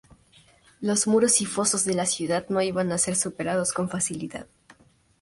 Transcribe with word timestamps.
Los 0.79 1.05
muros 1.05 1.41
y 1.41 1.45
fosos 1.45 1.85
de 1.85 1.93
la 1.93 2.07
ciudad 2.07 2.47
no 2.49 2.59
iban 2.63 2.91
a 2.91 2.97
ser 2.97 3.15
superados 3.15 3.71
con 3.71 3.87
facilidad. 3.87 4.47